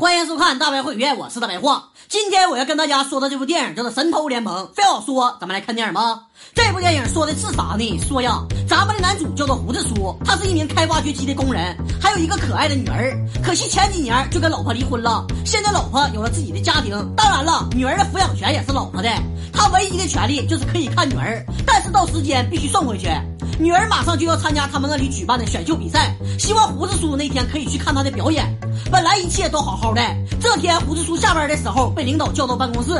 [0.00, 1.90] 欢迎收看大白会员，我是大白话。
[2.08, 4.64] 今天我要跟大家说的这部电影叫做《神偷联盟》。
[4.72, 6.22] 非要说，咱们来看电影吧。
[6.54, 8.00] 这部电影说的是啥呢？
[8.08, 13.14] 说呀，咱们的男主叫做胡子叔，他是一名开挖掘机的工人，还有一个可爱的女儿。
[13.44, 16.96] 可惜前几年就跟老婆离婚了，现在老婆有了自己的家庭。
[17.14, 19.10] 当然了，女儿的抚养权也是老婆的，
[19.52, 23.10] 他唯一的权利就是可以看女儿，但是到时间必须送回去。
[23.58, 28.58] 女儿马上就要参加他们那里举办的选秀比赛，希望胡子叔那天可以去看她的表演。
[28.90, 30.02] 本来一切都好好的，
[30.40, 32.90] 这天胡子叔下班的时候被领导叫到办公室，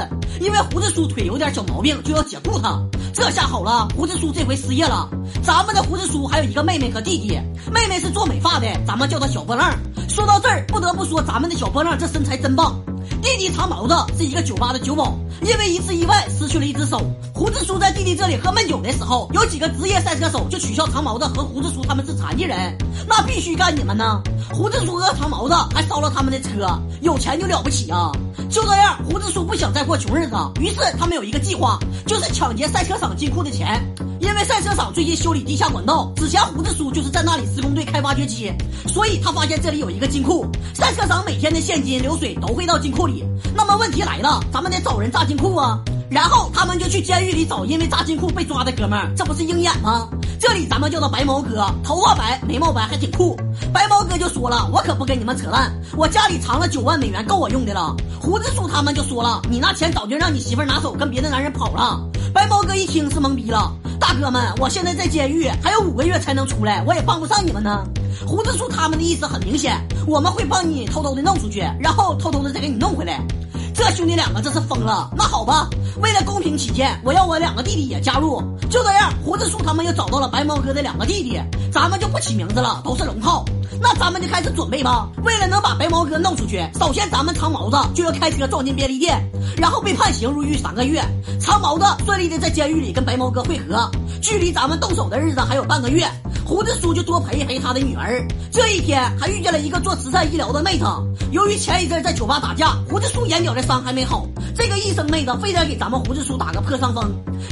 [0.41, 2.81] 因为胡子叔腿有点小毛病，就要解雇他。
[3.13, 5.09] 这下好了，胡子叔这回失业了。
[5.43, 7.41] 咱们的胡子叔还有一个妹妹和弟弟，
[7.73, 9.77] 妹妹是做美发的，咱们叫她小波浪。
[10.09, 12.81] 说到这儿，不得不说咱们的小波浪这身材真棒。
[13.23, 17.01] 弟弟长毛子是一个酒吧的酒保，因为一次意外失去了一只手。
[17.35, 22.77] 胡子叔在弟弟这里喝闷酒的时候，有几个职业赛车手就取笑长毛子和胡子叔他们是残疾人，
[23.09, 24.23] 那必须干你们呢。
[24.53, 28.11] 胡子叔和长毛子还烧了他们的车，有钱就了不起啊！
[28.51, 33.83] 就这样，胡子叔不想再过穷日子，于是他们有一个计划，就是抢劫赛车场金库的钱。
[34.31, 38.53] 因为赛车场最近修理地下管道，之前胡子叔就是在那里施工队开挖掘机，
[38.87, 40.47] 所以他发现这里有一个金库。
[40.73, 43.25] 赛车场每天的现金流水都会到金库里。
[43.57, 45.81] 那么问题来了，咱们得找人炸金库啊！
[46.09, 50.09] 然后他们就去监狱里找因为炸金库被抓的哥们儿，这不是鹰眼吗？
[50.39, 53.37] 这里咱们叫他白毛哥，头发白，眉毛白，还挺酷。
[53.73, 57.97] 白毛哥就说了，我可不跟你们扯淡，我家里藏了九万美元，够我用的了。
[58.21, 62.01] 胡子叔他们就说了，你那钱早就让你媳妇拿走，跟别的男人跑了。
[62.33, 63.73] 白毛哥一听是懵逼了。
[64.11, 67.87] 大哥们，我现在在监狱，还有五个月才能出来，我也帮不上你们呢。
[68.27, 73.25] 胡子叔他们的意思很明显，我们会帮你偷偷的弄出去，然后偷偷的再给你弄回来。
[73.73, 75.13] 这兄弟两个这是疯了。
[75.17, 75.71] 那好吧，
[76.03, 78.43] 为了公平起见，我要我两个弟弟也加入。
[78.69, 81.41] 就这样，胡子叔他们又找到了白毛哥的两个弟弟，
[81.73, 83.45] 咱们就不起名字了，都是龙套。
[83.81, 85.09] 那咱们就开始准备吧。
[85.23, 89.23] 为了能把白毛哥弄出去，首先咱们长毛子就要开车撞进便利店，
[89.57, 91.03] 然后被判刑入狱三个月。
[91.39, 96.07] 长毛子顺利的在监狱里跟白毛哥会合，距离咱们动手的日子还有半个月。
[96.45, 98.27] 胡子叔就多陪一陪他的女儿。
[98.51, 100.85] 这一天还遇见了一个做慈善医疗的妹子。
[101.31, 104.27] 由于前一阵在酒吧打架，胡子叔眼角的伤还没好，
[104.57, 107.05] 这个医生妹子非得给咱们胡子叔打个破伤风。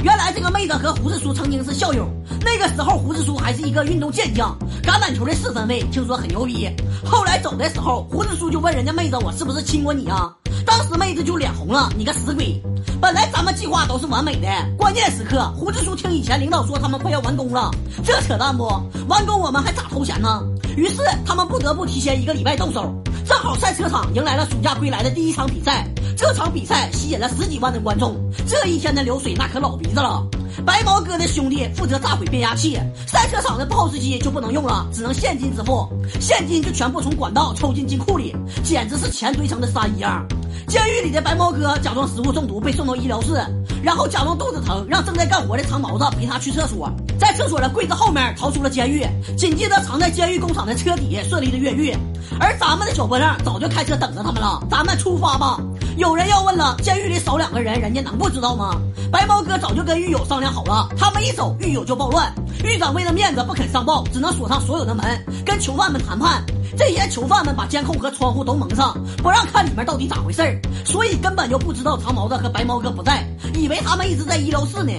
[0.03, 2.05] 原来这个妹子和胡子叔曾经是校友，
[2.43, 4.53] 那个时候胡子叔还是一个运动健将，
[4.83, 6.67] 橄榄球的四分卫，听说很牛逼。
[7.05, 10.33] 后来走的时候，胡子叔就问人家妹子：“我是不是亲过你啊？”
[10.65, 12.59] 当时妹子就脸红了：“你个死鬼！”
[12.99, 17.69] 本来咱们计划都是完美的，关键时刻，胡子叔听以前领导说他们快要完工了，
[18.03, 18.63] 这扯淡不？
[19.07, 20.41] 完工我们还咋投钱呢？
[20.75, 22.91] 于是他们不得不提前一个礼拜动手。
[23.27, 25.87] 正好赛车场迎来了暑假归来的第一场比赛，
[26.17, 28.17] 这场比赛吸引了十几万的观众。
[28.47, 30.25] 这一天的流水那可老鼻子了。
[30.65, 32.77] 白毛哥的兄弟负责炸毁变压器，
[33.07, 35.87] 赛车场的 POS 机就不能用了，只能现金支付，
[36.19, 40.25] 现金就全部从管道抽进金库里，简直是钱堆成的山一样。
[40.67, 43.33] 监狱里的白毛哥假装食物中毒被送到医疗室，
[43.81, 49.03] 然后假装肚子疼，让正在干活的长毛子陪他去厕所，在厕所的柜子后面逃出了监狱，
[49.35, 51.95] 紧接着藏在监狱工厂的车底顺利的越狱，
[52.39, 55.59] 而咱们的小波浪早就开车等着他们了，咱们出发吧。
[55.97, 58.79] 有人要问了，监狱里少两个人，人家能不知道吗？
[59.11, 62.33] 白毛哥早就跟狱友商量好了，他们一走，狱友就暴乱。
[62.63, 65.05] 狱长为了面子不肯上报，只能锁上所有的门，
[65.45, 66.43] 跟囚犯们谈判。
[66.77, 74.93] 这些囚犯们把监控和窗户都蒙上，不让看里面到底咋回事儿，所以根本就不知道长毛子和白毛哥不在，以为他们一直在医疗室呢。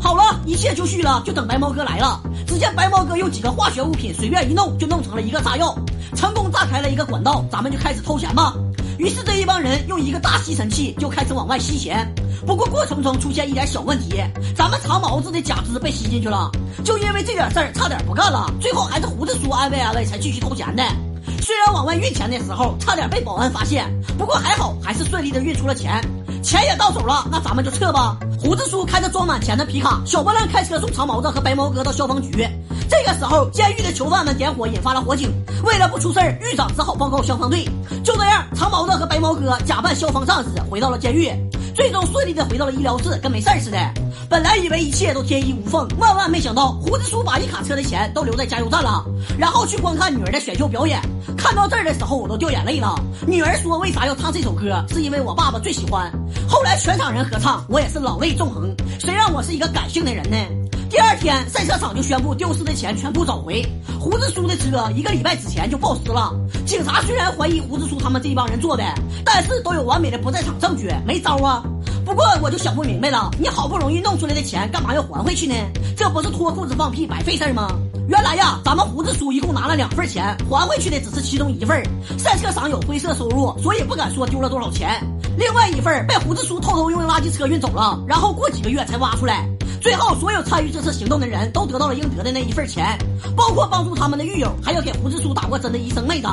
[0.00, 2.20] 好了，一切就绪了，就等白毛哥来了。
[2.46, 5.76] 只见白毛哥用几个化学物品随便一弄，就弄成了一个炸药，
[6.14, 7.44] 成功炸开了一个管道。
[7.50, 8.54] 咱们就开始偷钱吧。
[8.98, 12.10] 于是这一帮人用一个大吸尘器就开始往外吸钱，
[12.46, 14.22] 不过过程中出现一点小问题，
[14.56, 16.50] 咱们长毛子的假肢被吸进去了，
[16.84, 20.82] 就因为这点事儿差点不干了，最后还是胡子叔安慰安慰才继续偷钱的。
[21.42, 23.86] 虽然往外运钱的时候差点被保安发现，
[24.18, 26.00] 不过还好还是顺利的运出了钱，
[26.42, 28.16] 钱也到手了，那咱们就撤吧。
[28.38, 32.46] 胡子叔开着装满钱的皮卡，小波浪开车送长毛子和白毛哥到消防局。
[32.88, 35.30] 这个时候，监狱的囚犯们点火，引发了火警。
[35.64, 37.64] 为了不出事儿，狱长只好报告消防队。
[38.04, 41.30] 就这样，长毛子和白毛哥假扮消防战士回到了监狱，
[41.74, 43.78] 最终顺利的回到了医疗室，跟没事儿似的。
[44.28, 49.04] 本来以为一切都天衣无缝，万万没想到，胡子叔把一卡车的钱都留在加油站了，
[49.38, 51.00] 然后去观看女儿的选秀表演。
[51.36, 52.94] 看到这儿的时候，我都掉眼泪了。
[53.26, 54.84] 女儿说：“为啥要唱这首歌？
[54.88, 56.10] 是因为我爸爸最喜欢。”
[56.48, 58.74] 后来全场人合唱，我也是老泪纵横。
[58.98, 60.36] 谁让我是一个感性的人呢？
[60.88, 63.64] 第二天，赛车场就宣布丢失的钱全部找回。
[63.98, 66.32] 胡子叔的车一个礼拜之前就报失了。
[66.64, 68.84] 警察虽然怀疑胡子叔他们这一帮人做的，
[69.24, 71.62] 但是都有完美的不在场证据，没招啊。
[72.04, 75.54] 不过我就想不明白了，你好不容易弄出来的钱，干嘛要还回去呢？
[75.96, 77.68] 这不是脱裤子放屁白费事儿吗？
[78.08, 81.82] 原来呀，咱们胡子叔一共拿了两份钱，还回去的只是其中一份。
[82.16, 85.02] 赛车场有灰色收入，所以不敢说丢了多少钱。
[85.36, 89.48] 另外一份被胡子叔偷偷用垃圾车运走了，然后过几个月才挖出来。
[89.86, 92.98] 最后，所有参与这次行动的人都得到了应得的那一份钱，
[93.36, 96.26] 包括帮助他们的狱友，还有给胡子叔打过针的医生妹子。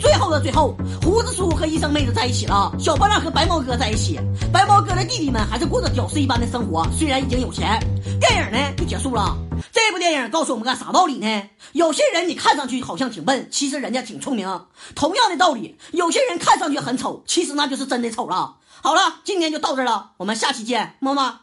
[0.00, 4.18] 最后的最后，胡子叔和医生妹子在一起了，小胖亮和白毛哥在一起，
[4.50, 7.78] 白毛哥的弟弟们还是过着屌丝一般的生活，虽然已经有钱。
[8.18, 9.36] 电影呢就结束了。
[9.70, 11.42] 这部电影告诉我们个啥道理呢？
[11.72, 14.48] 有些人你看上去好像挺笨，其实人家挺聪明。
[14.94, 18.54] 同样的道理，有些人看上去很丑，其实那就是真的丑了。
[18.80, 21.40] 好了，今天就到这了，我们下期见，么么。